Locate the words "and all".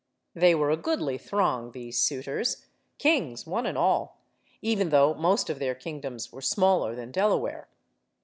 3.67-4.17